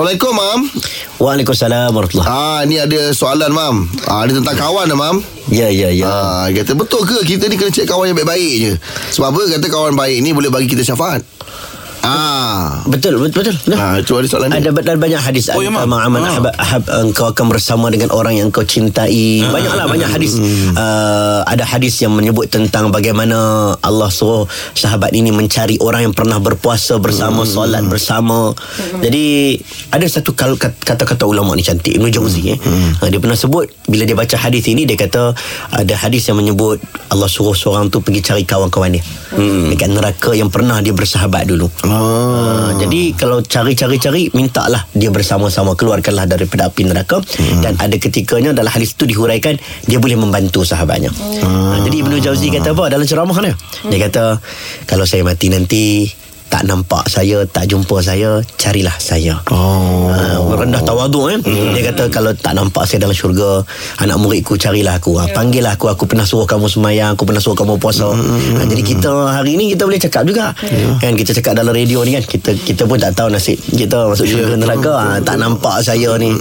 Assalamualaikum, 0.00 0.32
Mam. 0.32 0.60
Waalaikumsalam 1.20 1.92
warahmatullahi 1.92 2.32
Ah, 2.32 2.64
ni 2.64 2.80
ada 2.80 3.12
soalan, 3.12 3.52
Mam. 3.52 3.84
Ah, 4.08 4.24
ni 4.24 4.32
tentang 4.32 4.56
kawan 4.56 4.88
dah, 4.88 4.96
Mam. 4.96 5.20
Ya 5.52 5.68
ya 5.68 5.92
ya 5.92 6.08
Ah, 6.08 6.48
kata 6.48 6.72
betul 6.72 7.04
ke 7.04 7.20
kita 7.28 7.52
ni 7.52 7.60
kena 7.60 7.68
cek 7.68 7.84
kawan 7.84 8.08
yang 8.08 8.16
baik-baik 8.16 8.52
je? 8.64 8.72
Sebab 9.12 9.28
apa? 9.28 9.60
Kata 9.60 9.66
kawan 9.68 9.92
baik 9.92 10.24
ni 10.24 10.32
boleh 10.32 10.48
bagi 10.48 10.72
kita 10.72 10.88
syafaat. 10.88 11.20
Ah. 12.00 12.80
Betul 12.88 13.20
betul 13.20 13.44
betul. 13.44 13.76
Ah, 13.76 14.00
itu 14.00 14.12
ada 14.16 14.26
soalan 14.26 14.48
ni. 14.48 14.60
Ada 14.60 14.70
betul 14.72 14.96
banyak 14.96 15.20
hadis 15.20 15.52
Oh, 15.52 15.60
ya, 15.60 15.68
ma'aman 15.68 16.20
Ah. 16.20 16.32
ahab, 16.32 16.44
ahab, 16.56 16.82
engkau 17.04 17.28
akan 17.28 17.46
bersama 17.48 17.92
dengan 17.92 18.08
orang 18.10 18.36
yang 18.36 18.48
kau 18.48 18.64
cintai. 18.64 19.44
Banyaklah 19.44 19.84
banyak 19.84 20.08
hadis. 20.08 20.40
Uh, 20.72 21.44
ada 21.44 21.62
hadis 21.62 22.00
yang 22.00 22.12
menyebut 22.12 22.48
tentang 22.48 22.88
bagaimana 22.88 23.36
Allah 23.80 24.08
suruh 24.08 24.44
sahabat 24.72 25.12
ini 25.12 25.28
mencari 25.28 25.76
orang 25.78 26.08
yang 26.08 26.14
pernah 26.14 26.40
berpuasa 26.40 26.96
bersama, 26.96 27.44
solat 27.44 27.84
bersama. 27.84 28.56
Jadi 29.00 29.56
ada 29.92 30.04
satu 30.06 30.32
kata-kata 30.32 31.24
ulama 31.24 31.52
ni 31.52 31.62
cantik 31.62 31.92
Ibn 31.94 32.08
Jauzi 32.08 32.54
eh. 32.54 32.58
Uh, 33.00 33.08
dia 33.08 33.20
pernah 33.20 33.36
sebut 33.36 33.68
bila 33.86 34.04
dia 34.04 34.16
baca 34.16 34.36
hadis 34.36 34.64
ini 34.66 34.84
dia 34.84 34.96
kata 34.96 35.36
ada 35.70 35.94
hadis 35.96 36.26
yang 36.26 36.38
menyebut 36.38 36.80
Allah 37.10 37.28
suruh 37.28 37.52
seorang 37.52 37.92
tu 37.92 38.00
pergi 38.00 38.24
cari 38.24 38.42
kawan-kawan 38.46 38.96
dia. 38.96 39.04
Dekat 39.70 39.90
neraka 39.90 40.30
yang 40.32 40.48
pernah 40.48 40.80
dia 40.80 40.92
bersahabat 40.92 41.44
dulu. 41.44 41.68
Ah. 41.90 42.70
Ha, 42.70 42.78
jadi 42.78 43.18
kalau 43.18 43.42
cari-cari-cari 43.42 44.30
mintalah 44.30 44.86
dia 44.94 45.10
bersama-sama 45.10 45.74
keluarkanlah 45.74 46.30
daripada 46.30 46.70
api 46.70 46.86
neraka 46.86 47.18
hmm. 47.18 47.60
dan 47.66 47.74
ada 47.82 47.96
ketikanya 47.98 48.54
dalam 48.54 48.70
hadis 48.70 48.94
itu 48.94 49.10
dihuraikan 49.10 49.58
dia 49.90 49.98
boleh 49.98 50.14
membantu 50.14 50.62
sahabatnya. 50.62 51.10
Hmm. 51.10 51.42
Ha, 51.42 51.48
jadi 51.82 51.96
Ibnu 52.06 52.16
Jauzi 52.22 52.54
kata 52.54 52.72
apa 52.72 52.86
dalam 52.88 53.04
ceramah 53.04 53.38
dia? 53.42 53.54
Dia 53.90 53.98
kata 54.06 54.38
kalau 54.86 55.02
saya 55.02 55.26
mati 55.26 55.50
nanti 55.50 56.06
tak 56.50 56.66
nampak 56.66 57.06
saya, 57.06 57.46
tak 57.46 57.70
jumpa 57.70 58.02
saya, 58.02 58.42
carilah 58.58 58.92
saya. 58.98 59.38
Oh. 59.54 60.10
Ha, 60.10 60.42
rendah 60.58 60.82
tawaduk 60.82 61.30
eh. 61.30 61.38
Hmm. 61.38 61.70
Dia 61.72 61.94
kata 61.94 62.10
kalau 62.10 62.34
tak 62.34 62.58
nampak 62.58 62.90
saya 62.90 63.06
dalam 63.06 63.14
syurga, 63.14 63.62
anak 64.02 64.18
muridku 64.18 64.58
carilah 64.58 64.98
aku. 64.98 65.14
Ha, 65.22 65.30
panggillah 65.30 65.78
aku, 65.78 65.86
aku 65.86 66.10
pernah 66.10 66.26
suruh 66.26 66.50
kamu 66.50 66.66
semayang, 66.66 67.14
aku 67.14 67.22
pernah 67.22 67.38
suruh 67.38 67.54
kamu 67.54 67.78
puasa. 67.78 68.10
Ha, 68.10 68.66
jadi 68.66 68.82
kita 68.82 69.10
hari 69.30 69.54
ni 69.54 69.70
kita 69.70 69.86
boleh 69.86 70.02
cakap 70.02 70.26
juga. 70.26 70.50
Kan 70.98 71.14
kita 71.14 71.30
cakap 71.38 71.54
dalam 71.54 71.70
radio 71.70 72.02
ni 72.02 72.18
kan, 72.18 72.26
kita 72.26 72.50
kita 72.58 72.82
pun 72.84 72.98
tak 72.98 73.14
tahu 73.14 73.30
nasib 73.30 73.56
kita 73.70 74.10
masuk 74.10 74.26
syurga 74.26 74.58
neraka. 74.58 74.94
Ha, 74.98 75.06
tak 75.22 75.38
nampak 75.38 75.86
saya 75.86 76.18
ni. 76.18 76.34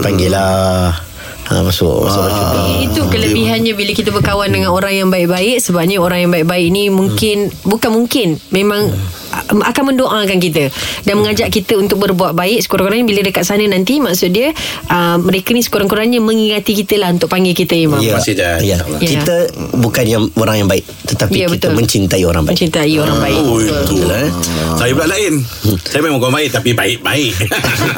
Panggillah. 0.00 1.11
Ha, 1.52 1.60
masuk 1.60 2.00
masuk 2.00 2.24
syurga. 2.24 2.60
Itu 2.80 3.00
kelebihannya 3.06 3.72
bila 3.72 3.92
kita 3.92 4.08
berkawan 4.08 4.48
dengan 4.48 4.72
orang 4.72 4.94
yang 4.94 5.08
baik-baik 5.08 5.60
sebabnya 5.60 6.00
orang 6.00 6.24
yang 6.24 6.32
baik-baik 6.32 6.68
ni 6.68 6.88
mungkin 6.88 7.36
bukan 7.62 7.92
mungkin 7.92 8.28
memang 8.48 8.88
a- 9.28 9.44
akan 9.62 9.84
mendoakan 9.86 10.38
kita 10.38 10.72
dan 11.02 11.14
mengajak 11.14 11.48
kita 11.48 11.76
untuk 11.76 12.00
berbuat 12.00 12.32
baik 12.32 12.62
sekurang-kurangnya 12.62 13.04
bila 13.04 13.20
dekat 13.22 13.44
sana 13.44 13.64
nanti 13.64 13.98
maksud 13.98 14.30
dia 14.30 14.56
uh, 14.86 15.16
mereka 15.18 15.52
ni 15.52 15.60
sekurang-kurangnya 15.60 16.18
mengingati 16.18 16.72
kita 16.74 16.96
lah 16.96 17.12
untuk 17.12 17.28
panggil 17.28 17.52
kita 17.52 17.76
imam. 17.76 18.00
Ya, 18.00 18.16
Masih 18.16 18.32
dah, 18.32 18.56
ya. 18.56 18.80
insyaAllah. 18.80 19.00
Kita 19.02 19.36
bukan 19.76 20.04
yang 20.06 20.22
orang 20.34 20.56
yang 20.58 20.68
baik 20.68 20.88
tetapi 21.04 21.34
Ya, 21.34 21.46
kita 21.50 21.68
betul. 21.68 21.76
mencintai 21.76 22.22
orang 22.22 22.42
baik. 22.42 22.56
Mencintai 22.56 22.92
orang 22.96 23.18
baik. 23.18 23.36
Oh 23.36 23.44
Betul. 23.52 23.68
itu 23.68 23.96
Betul, 23.98 24.08
eh? 24.10 24.28
Saya 24.72 24.92
pula 24.92 25.06
lain 25.06 25.34
Saya 25.84 26.00
memang 26.00 26.18
orang 26.18 26.34
baik 26.34 26.50
Tapi 26.50 26.70
baik-baik 26.72 27.32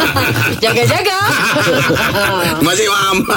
Jaga-jaga. 0.64 1.18
Terima 2.56 2.72
kasih 2.72 2.86
Mam 2.88 3.16